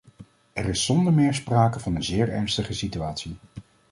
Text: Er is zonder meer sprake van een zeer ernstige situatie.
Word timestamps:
Er 0.53 0.65
is 0.69 0.85
zonder 0.85 1.13
meer 1.13 1.33
sprake 1.33 1.79
van 1.79 1.95
een 1.95 2.03
zeer 2.03 2.29
ernstige 2.29 2.73
situatie. 2.73 3.35